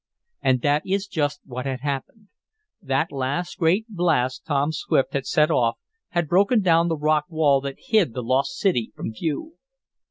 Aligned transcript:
And 0.41 0.63
that 0.63 0.81
is 0.83 1.05
just 1.05 1.41
what 1.45 1.67
had 1.67 1.81
happened. 1.81 2.29
That 2.81 3.11
last 3.11 3.59
great 3.59 3.85
blast 3.87 4.43
Tom 4.47 4.71
Swift 4.71 5.13
had 5.13 5.27
set 5.27 5.51
off 5.51 5.77
had 6.09 6.27
broken 6.27 6.63
down 6.63 6.87
the 6.87 6.97
rock 6.97 7.25
wall 7.29 7.61
that 7.61 7.75
hid 7.77 8.15
the 8.15 8.23
lost 8.23 8.57
city 8.57 8.91
from 8.95 9.13
view. 9.13 9.57